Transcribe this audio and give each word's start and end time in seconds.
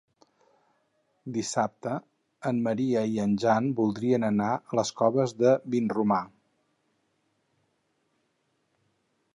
Dissabte 1.33 1.97
en 2.51 2.61
Maria 2.67 3.03
i 3.17 3.19
en 3.25 3.35
Jan 3.43 3.69
voldrien 3.81 4.27
anar 4.31 4.49
a 4.57 4.79
les 4.81 4.93
Coves 5.03 5.35
de 5.43 5.53
Vinromà. 5.75 6.23